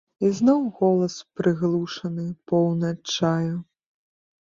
[0.27, 3.57] І зноў голас, прыглушаны, поўны адчаю.